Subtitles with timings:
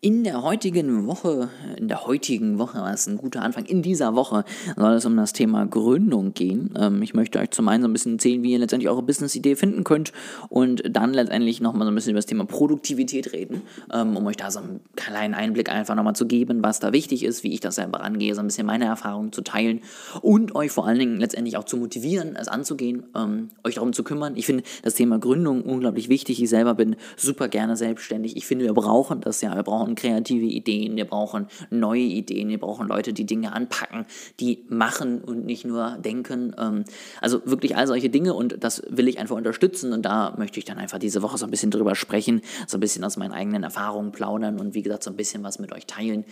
[0.00, 4.14] In der heutigen Woche, in der heutigen Woche, das ist ein guter Anfang, in dieser
[4.14, 4.44] Woche
[4.76, 6.72] soll es um das Thema Gründung gehen.
[6.78, 9.56] Ähm, ich möchte euch zum einen so ein bisschen erzählen, wie ihr letztendlich eure Business-Idee
[9.56, 10.12] finden könnt
[10.50, 14.36] und dann letztendlich nochmal so ein bisschen über das Thema Produktivität reden, ähm, um euch
[14.36, 17.58] da so einen kleinen Einblick einfach nochmal zu geben, was da wichtig ist, wie ich
[17.58, 19.80] das selber angehe, so ein bisschen meine Erfahrungen zu teilen
[20.22, 24.04] und euch vor allen Dingen letztendlich auch zu motivieren, es anzugehen, ähm, euch darum zu
[24.04, 24.36] kümmern.
[24.36, 26.40] Ich finde das Thema Gründung unglaublich wichtig.
[26.40, 28.36] Ich selber bin super gerne selbstständig.
[28.36, 29.56] Ich finde, wir brauchen das ja.
[29.56, 34.06] Wir brauchen brauchen kreative Ideen, wir brauchen neue Ideen, wir brauchen Leute, die Dinge anpacken,
[34.40, 36.54] die machen und nicht nur denken.
[36.58, 36.84] Ähm,
[37.20, 40.64] also wirklich all solche Dinge und das will ich einfach unterstützen und da möchte ich
[40.64, 43.62] dann einfach diese Woche so ein bisschen drüber sprechen, so ein bisschen aus meinen eigenen
[43.62, 46.24] Erfahrungen plaudern und wie gesagt so ein bisschen was mit euch teilen.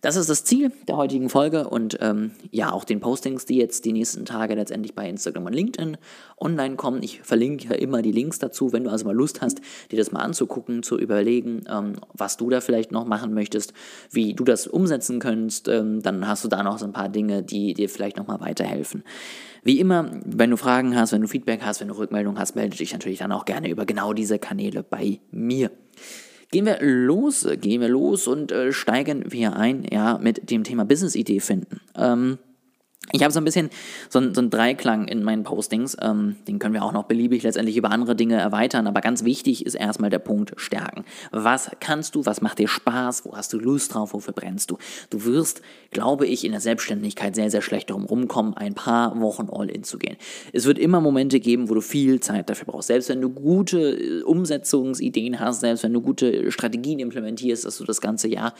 [0.00, 3.84] Das ist das Ziel der heutigen Folge und ähm, ja, auch den Postings, die jetzt
[3.84, 5.96] die nächsten Tage letztendlich bei Instagram und LinkedIn
[6.38, 7.02] online kommen.
[7.02, 9.60] Ich verlinke ja immer die Links dazu, wenn du also mal Lust hast,
[9.90, 13.72] dir das mal anzugucken, zu überlegen, ähm, was du da vielleicht noch machen möchtest,
[14.10, 17.42] wie du das umsetzen könntest, ähm, dann hast du da noch so ein paar Dinge,
[17.42, 19.02] die dir vielleicht nochmal weiterhelfen.
[19.64, 22.76] Wie immer, wenn du Fragen hast, wenn du Feedback hast, wenn du Rückmeldung hast, melde
[22.76, 25.72] dich natürlich dann auch gerne über genau diese Kanäle bei mir.
[26.50, 30.84] Gehen wir los, gehen wir los und äh, steigen wir ein, ja, mit dem Thema
[30.84, 31.80] Business-Idee finden.
[31.94, 32.38] Ähm,
[33.12, 33.70] ich habe so ein bisschen
[34.08, 35.96] so, ein, so einen Dreiklang in meinen Postings.
[36.00, 38.86] Ähm, den können wir auch noch beliebig letztendlich über andere Dinge erweitern.
[38.86, 41.04] Aber ganz wichtig ist erstmal der Punkt Stärken.
[41.30, 42.26] Was kannst du?
[42.26, 43.24] Was macht dir Spaß?
[43.24, 44.12] Wo hast du Lust drauf?
[44.12, 44.78] Wofür brennst du?
[45.10, 49.48] Du wirst, glaube ich, in der Selbstständigkeit sehr, sehr schlecht darum rumkommen, ein paar Wochen
[49.50, 50.16] All-In zu gehen.
[50.52, 52.88] Es wird immer Momente geben, wo du viel Zeit dafür brauchst.
[52.88, 57.84] Selbst wenn du gute äh, Umsetzungsideen hast, selbst wenn du gute Strategien implementierst, dass du
[57.84, 58.54] das ganze Jahr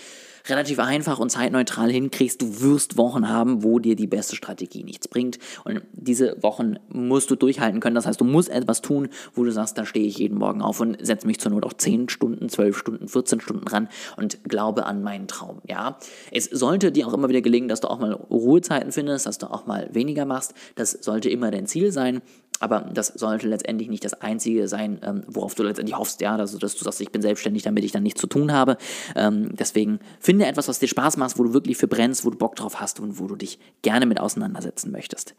[0.49, 5.09] relativ einfach und zeitneutral hinkriegst, du wirst Wochen haben, wo dir die beste Strategie nichts
[5.09, 5.39] bringt.
[5.65, 7.95] Und diese Wochen musst du durchhalten können.
[7.95, 10.81] Das heißt, du musst etwas tun, wo du sagst, da stehe ich jeden Morgen auf
[10.81, 14.87] und setze mich zur Not auch 10 Stunden, 12 Stunden, 14 Stunden ran und glaube
[14.87, 15.61] an meinen Traum.
[15.67, 15.99] Ja,
[16.31, 19.47] es sollte dir auch immer wieder gelingen, dass du auch mal Ruhezeiten findest, dass du
[19.47, 20.55] auch mal weniger machst.
[20.75, 22.23] Das sollte immer dein Ziel sein.
[22.61, 26.59] Aber das sollte letztendlich nicht das Einzige sein, ähm, worauf du letztendlich hoffst, ja, also
[26.59, 28.77] dass du sagst, ich bin selbstständig, damit ich dann nichts zu tun habe.
[29.15, 32.39] Ähm, deswegen finde etwas, was dir Spaß macht, wo du wirklich für brennst, wo du
[32.39, 35.35] Bock drauf hast und wo du dich gerne mit auseinandersetzen möchtest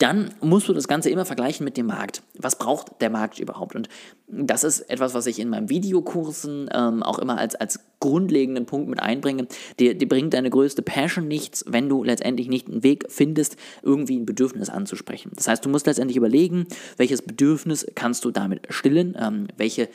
[0.00, 2.22] dann musst du das Ganze immer vergleichen mit dem Markt.
[2.38, 3.76] Was braucht der Markt überhaupt?
[3.76, 3.90] Und
[4.28, 8.88] das ist etwas, was ich in meinen Videokursen ähm, auch immer als, als grundlegenden Punkt
[8.88, 9.46] mit einbringe.
[9.78, 14.18] Dir, dir bringt deine größte Passion nichts, wenn du letztendlich nicht einen Weg findest, irgendwie
[14.18, 15.32] ein Bedürfnis anzusprechen.
[15.36, 19.90] Das heißt, du musst letztendlich überlegen, welches Bedürfnis kannst du damit stillen, ähm, welche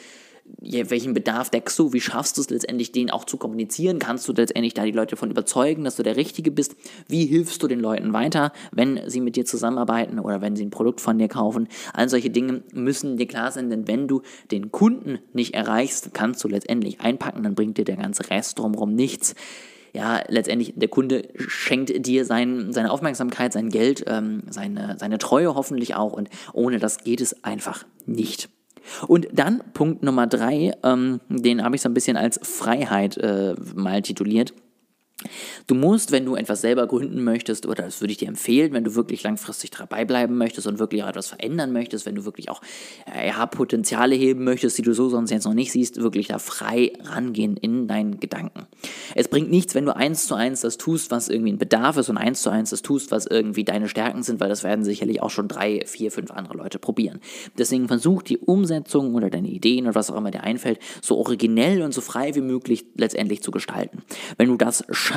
[0.62, 4.00] welchen Bedarf deckst du, wie schaffst du es letztendlich, den auch zu kommunizieren?
[4.00, 6.76] Kannst du letztendlich da die Leute davon überzeugen, dass du der Richtige bist?
[7.08, 10.72] Wie hilfst du den Leuten weiter, wenn sie mit dir zusammenarbeiten oder wenn sie ein
[10.72, 11.68] Produkt von dir kaufen?
[11.94, 16.44] All solche Dinge müssen dir klar sein, denn wenn du den Kunden nicht erreichst, kannst
[16.44, 19.36] du letztendlich einpacken, dann bringt dir der ganze Rest drumherum nichts
[19.94, 25.56] ja, letztendlich der Kunde schenkt dir sein, seine Aufmerksamkeit, sein Geld, ähm, seine, seine Treue
[25.56, 28.50] hoffentlich auch und ohne das geht es einfach nicht.
[29.08, 33.56] Und dann Punkt Nummer drei, ähm, den habe ich so ein bisschen als Freiheit äh,
[33.76, 34.54] mal tituliert.
[35.68, 38.84] Du musst, wenn du etwas selber gründen möchtest, oder das würde ich dir empfehlen, wenn
[38.84, 42.50] du wirklich langfristig dabei bleiben möchtest und wirklich auch etwas verändern möchtest, wenn du wirklich
[42.50, 42.62] auch
[43.14, 46.40] äh, ja, Potenziale heben möchtest, die du so sonst jetzt noch nicht siehst, wirklich da
[46.40, 48.68] frei rangehen in deinen Gedanken.
[49.16, 52.10] Es bringt nichts, wenn du eins zu eins das tust, was irgendwie ein Bedarf ist
[52.10, 55.22] und eins zu eins das tust, was irgendwie deine Stärken sind, weil das werden sicherlich
[55.22, 57.20] auch schon drei, vier, fünf andere Leute probieren.
[57.58, 61.82] Deswegen versuch die Umsetzung oder deine Ideen oder was auch immer dir einfällt, so originell
[61.82, 64.04] und so frei wie möglich letztendlich zu gestalten.
[64.38, 65.15] Wenn du das schaffst,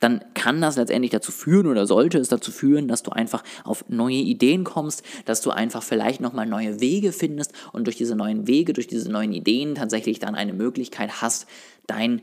[0.00, 3.84] dann kann das letztendlich dazu führen oder sollte es dazu führen, dass du einfach auf
[3.88, 8.46] neue Ideen kommst, dass du einfach vielleicht nochmal neue Wege findest und durch diese neuen
[8.46, 11.46] Wege, durch diese neuen Ideen tatsächlich dann eine Möglichkeit hast,
[11.86, 12.22] dein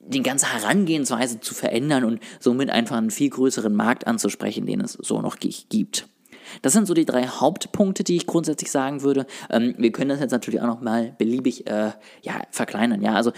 [0.00, 4.92] die ganze Herangehensweise zu verändern und somit einfach einen viel größeren Markt anzusprechen, den es
[4.94, 6.08] so noch gibt.
[6.62, 9.26] Das sind so die drei Hauptpunkte, die ich grundsätzlich sagen würde.
[9.50, 11.92] Ähm, wir können das jetzt natürlich auch noch mal beliebig äh,
[12.22, 13.02] ja, verkleinern.
[13.02, 13.32] Ja, also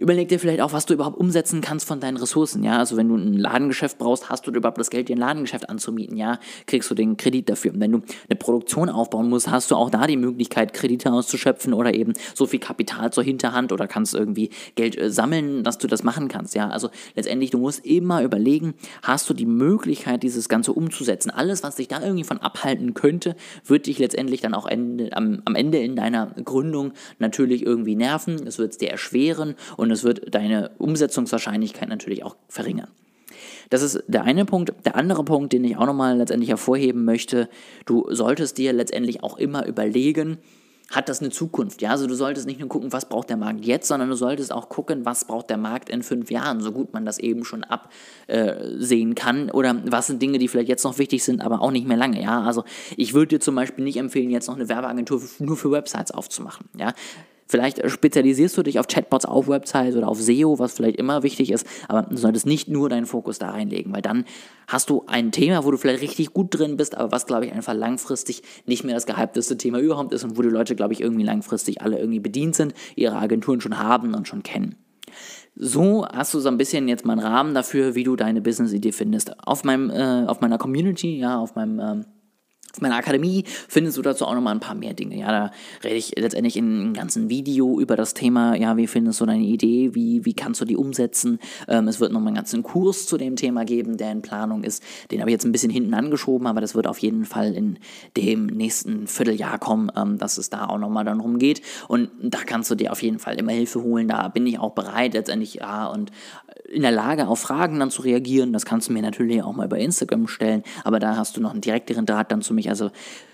[0.00, 2.64] überleg dir vielleicht auch, was du überhaupt umsetzen kannst von deinen Ressourcen.
[2.64, 5.68] Ja, also wenn du ein Ladengeschäft brauchst, hast du überhaupt das Geld, dir ein Ladengeschäft
[5.68, 6.16] anzumieten.
[6.16, 7.74] Ja, kriegst du den Kredit dafür.
[7.74, 11.74] Und wenn du eine Produktion aufbauen musst, hast du auch da die Möglichkeit, Kredite auszuschöpfen
[11.74, 15.86] oder eben so viel Kapital zur Hinterhand oder kannst irgendwie Geld äh, sammeln, dass du
[15.86, 16.54] das machen kannst.
[16.54, 18.72] Ja, also letztendlich, du musst immer überlegen,
[19.02, 21.30] hast du die Möglichkeit, dieses Ganze umzusetzen.
[21.30, 23.36] Alles, was dich da irgendwie von abhalten könnte,
[23.66, 28.46] wird dich letztendlich dann auch Ende, am, am Ende in deiner Gründung natürlich irgendwie nerven.
[28.46, 32.86] Es wird es dir erschweren und und es wird deine Umsetzungswahrscheinlichkeit natürlich auch verringern.
[33.70, 34.72] Das ist der eine Punkt.
[34.84, 37.48] Der andere Punkt, den ich auch nochmal letztendlich hervorheben möchte,
[37.86, 40.38] du solltest dir letztendlich auch immer überlegen,
[40.90, 41.82] hat das eine Zukunft.
[41.82, 44.52] Ja, also du solltest nicht nur gucken, was braucht der Markt jetzt, sondern du solltest
[44.52, 47.64] auch gucken, was braucht der Markt in fünf Jahren, so gut man das eben schon
[47.64, 49.50] absehen äh, kann.
[49.50, 52.22] Oder was sind Dinge, die vielleicht jetzt noch wichtig sind, aber auch nicht mehr lange.
[52.22, 52.62] Ja, also
[52.96, 56.68] ich würde dir zum Beispiel nicht empfehlen, jetzt noch eine Werbeagentur nur für Websites aufzumachen.
[56.76, 56.92] Ja,
[57.50, 61.50] Vielleicht spezialisierst du dich auf Chatbots, auf Websites oder auf SEO, was vielleicht immer wichtig
[61.50, 64.24] ist, aber du solltest nicht nur deinen Fokus da reinlegen, weil dann
[64.68, 67.52] hast du ein Thema, wo du vielleicht richtig gut drin bist, aber was, glaube ich,
[67.52, 71.00] einfach langfristig nicht mehr das gehypteste Thema überhaupt ist und wo die Leute, glaube ich,
[71.00, 74.76] irgendwie langfristig alle irgendwie bedient sind, ihre Agenturen schon haben und schon kennen.
[75.56, 78.92] So hast du so ein bisschen jetzt mal einen Rahmen dafür, wie du deine Business-Idee
[78.92, 79.36] findest.
[79.44, 82.04] Auf, meinem, äh, auf meiner Community, ja, auf meinem ähm,
[82.80, 85.18] meiner Akademie findest du dazu auch nochmal ein paar mehr Dinge.
[85.18, 85.50] Ja, da
[85.82, 89.42] rede ich letztendlich in einem ganzen Video über das Thema, ja, wie findest du deine
[89.42, 91.40] Idee, wie, wie kannst du die umsetzen.
[91.68, 94.82] Ähm, es wird nochmal einen ganzen Kurs zu dem Thema geben, der in Planung ist.
[95.10, 97.78] Den habe ich jetzt ein bisschen hinten angeschoben, aber das wird auf jeden Fall in
[98.16, 101.62] dem nächsten Vierteljahr kommen, ähm, dass es da auch nochmal dann rumgeht.
[101.88, 104.06] Und da kannst du dir auf jeden Fall immer Hilfe holen.
[104.06, 106.12] Da bin ich auch bereit, letztendlich, ja, und
[106.68, 108.52] in der Lage, auf Fragen dann zu reagieren.
[108.52, 111.50] Das kannst du mir natürlich auch mal bei Instagram stellen, aber da hast du noch
[111.50, 112.70] einen direkteren Draht dann zu mir mich.
[112.70, 112.90] Also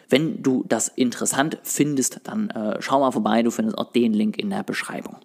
[0.09, 3.43] wenn du das interessant findest, dann äh, schau mal vorbei.
[3.43, 5.17] Du findest auch den Link in der Beschreibung.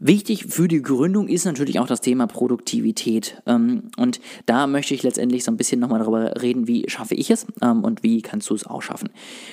[0.00, 3.40] Wichtig für die Gründung ist natürlich auch das Thema Produktivität.
[3.46, 7.30] Ähm, und da möchte ich letztendlich so ein bisschen nochmal darüber reden, wie schaffe ich
[7.30, 9.10] es ähm, und wie kannst du es auch schaffen.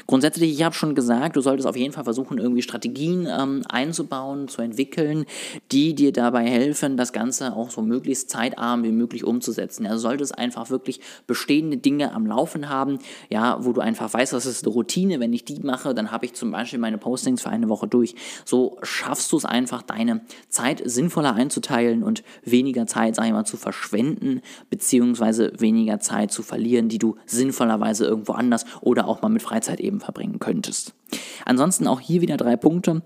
[0.07, 4.47] Grundsätzlich, ich habe schon gesagt, du solltest auf jeden Fall versuchen, irgendwie Strategien ähm, einzubauen,
[4.47, 5.25] zu entwickeln,
[5.71, 9.85] die dir dabei helfen, das Ganze auch so möglichst zeitarm wie möglich umzusetzen.
[9.85, 12.97] Also solltest einfach wirklich bestehende Dinge am Laufen haben,
[13.29, 15.19] ja, wo du einfach weißt, das ist eine Routine.
[15.19, 18.15] Wenn ich die mache, dann habe ich zum Beispiel meine Postings für eine Woche durch.
[18.43, 23.45] So schaffst du es einfach, deine Zeit sinnvoller einzuteilen und weniger Zeit, sag ich mal,
[23.45, 29.29] zu verschwenden, beziehungsweise weniger Zeit zu verlieren, die du sinnvollerweise irgendwo anders oder auch mal
[29.29, 30.93] mit Freizeit eben verbringen könntest.
[31.45, 33.01] Ansonsten auch hier wieder drei Punkte.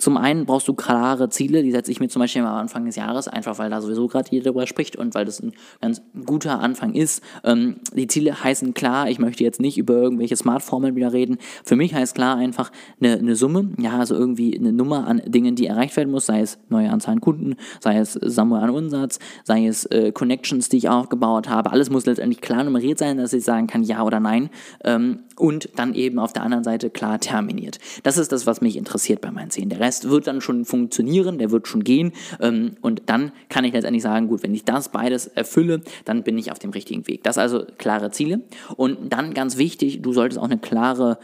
[0.00, 2.96] Zum einen brauchst du klare Ziele, die setze ich mir zum Beispiel am Anfang des
[2.96, 5.52] Jahres, einfach weil da sowieso gerade jeder darüber spricht und weil das ein
[5.82, 7.22] ganz guter Anfang ist.
[7.44, 11.36] Ähm, die Ziele heißen klar, ich möchte jetzt nicht über irgendwelche Smart-Formeln wieder reden.
[11.64, 15.54] Für mich heißt klar einfach eine, eine Summe, ja, also irgendwie eine Nummer an Dingen,
[15.54, 19.18] die erreicht werden muss, sei es neue Anzahl an Kunden, sei es Sammlung an Umsatz,
[19.44, 21.72] sei es äh, Connections, die ich aufgebaut habe.
[21.72, 24.48] Alles muss letztendlich klar nummeriert sein, dass ich sagen kann, ja oder nein.
[24.82, 27.78] Ähm, und dann eben auf der anderen Seite klar terminiert.
[28.02, 29.68] Das ist das, was mich interessiert bei meinen Zielen.
[29.68, 32.12] Der Rest wird dann schon funktionieren, der wird schon gehen.
[32.40, 36.38] Ähm, und dann kann ich letztendlich sagen, gut, wenn ich das beides erfülle, dann bin
[36.38, 37.22] ich auf dem richtigen Weg.
[37.24, 38.40] Das also klare Ziele.
[38.76, 41.18] Und dann ganz wichtig, du solltest auch eine klare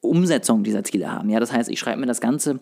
[0.00, 1.30] Umsetzung dieser Ziele haben.
[1.30, 2.60] Ja, das heißt, ich schreibe mir das Ganze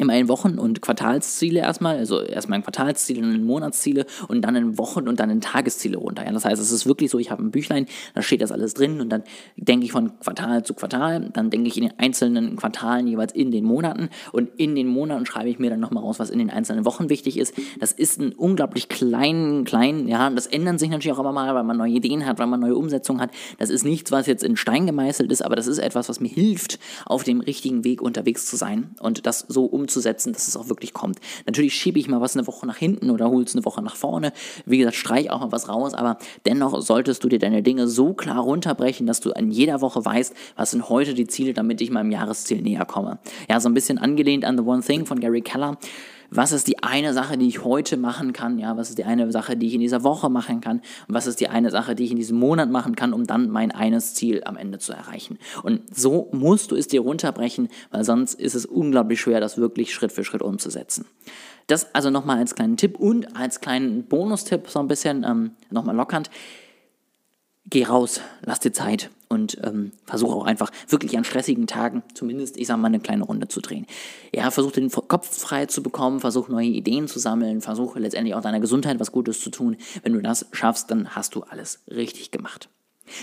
[0.00, 4.56] immer in Wochen- und Quartalsziele erstmal, also erstmal in Quartalsziele, dann in Monatsziele und dann
[4.56, 6.24] in Wochen- und dann in Tagesziele runter.
[6.24, 8.74] Ja, das heißt, es ist wirklich so, ich habe ein Büchlein, da steht das alles
[8.74, 9.22] drin und dann
[9.56, 13.50] denke ich von Quartal zu Quartal, dann denke ich in den einzelnen Quartalen jeweils in
[13.50, 16.50] den Monaten und in den Monaten schreibe ich mir dann nochmal raus, was in den
[16.50, 17.54] einzelnen Wochen wichtig ist.
[17.80, 21.64] Das ist ein unglaublich klein, klein, ja, das ändert sich natürlich auch immer mal, weil
[21.64, 23.30] man neue Ideen hat, weil man neue Umsetzungen hat.
[23.58, 26.28] Das ist nichts, was jetzt in Stein gemeißelt ist, aber das ist etwas, was mir
[26.28, 30.56] hilft, auf dem richtigen Weg unterwegs zu sein und das so umzusetzen umzusetzen, dass es
[30.56, 31.18] auch wirklich kommt.
[31.46, 33.96] Natürlich schiebe ich mal was eine Woche nach hinten oder hole es eine Woche nach
[33.96, 34.32] vorne.
[34.66, 38.12] Wie gesagt, streich auch mal was raus, aber dennoch solltest du dir deine Dinge so
[38.12, 41.90] klar runterbrechen, dass du in jeder Woche weißt, was sind heute die Ziele, damit ich
[41.90, 43.18] meinem Jahresziel näher komme.
[43.48, 45.78] Ja, so ein bisschen angelehnt an The One Thing von Gary Keller
[46.30, 49.30] was ist die eine Sache, die ich heute machen kann, ja, was ist die eine
[49.32, 52.04] Sache, die ich in dieser Woche machen kann und was ist die eine Sache, die
[52.04, 55.38] ich in diesem Monat machen kann, um dann mein eines Ziel am Ende zu erreichen.
[55.62, 59.94] Und so musst du es dir runterbrechen, weil sonst ist es unglaublich schwer, das wirklich
[59.94, 61.06] Schritt für Schritt umzusetzen.
[61.66, 65.96] Das also nochmal als kleinen Tipp und als kleinen Bonustipp so ein bisschen ähm, nochmal
[65.96, 66.30] lockernd
[67.70, 72.56] geh raus, lass dir Zeit und ähm, versuche auch einfach wirklich an stressigen Tagen zumindest,
[72.56, 73.86] ich sag mal, eine kleine Runde zu drehen.
[74.34, 78.40] Ja, versuche den Kopf frei zu bekommen, versuche neue Ideen zu sammeln, versuche letztendlich auch
[78.40, 79.76] deiner Gesundheit was Gutes zu tun.
[80.02, 82.68] Wenn du das schaffst, dann hast du alles richtig gemacht.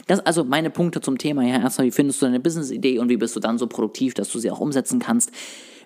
[0.07, 1.43] Das also meine Punkte zum Thema.
[1.43, 4.31] Ja, erstmal, wie findest du deine Business-Idee und wie bist du dann so produktiv, dass
[4.31, 5.31] du sie auch umsetzen kannst.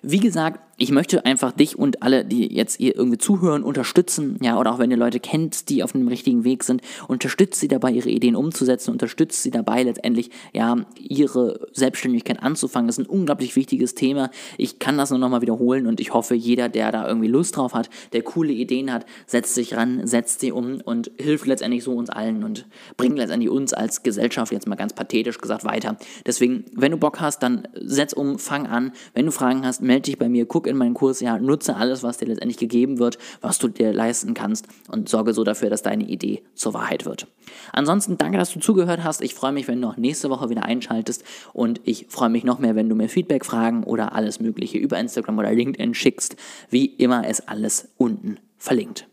[0.02, 4.58] Wie gesagt, ich möchte einfach dich und alle, die jetzt hier irgendwie zuhören, unterstützen, ja,
[4.58, 7.90] oder auch wenn ihr Leute kennt, die auf einem richtigen Weg sind, unterstützt sie dabei,
[7.90, 12.86] ihre Ideen umzusetzen, unterstützt sie dabei, letztendlich, ja, ihre Selbstständigkeit anzufangen.
[12.86, 14.30] Das ist ein unglaublich wichtiges Thema.
[14.56, 17.74] Ich kann das nur nochmal wiederholen und ich hoffe, jeder, der da irgendwie Lust drauf
[17.74, 21.92] hat, der coole Ideen hat, setzt sich ran, setzt sie um und hilft letztendlich so
[21.92, 22.66] uns allen und
[22.96, 25.98] bringt letztendlich uns als Gesellschaft jetzt mal ganz pathetisch gesagt weiter.
[26.24, 28.92] Deswegen, wenn du Bock hast, dann setz um, fang an.
[29.12, 32.04] Wenn du Fragen hast, melde dich bei mir, guck in meinen Kurs, ja, nutze alles,
[32.04, 35.82] was dir letztendlich gegeben wird, was du dir leisten kannst und sorge so dafür, dass
[35.82, 37.26] deine Idee zur Wahrheit wird.
[37.72, 39.20] Ansonsten danke, dass du zugehört hast.
[39.20, 42.60] Ich freue mich, wenn du auch nächste Woche wieder einschaltest und ich freue mich noch
[42.60, 46.36] mehr, wenn du mir Feedback, Fragen oder alles Mögliche über Instagram oder LinkedIn schickst.
[46.68, 49.09] Wie immer ist alles unten verlinkt.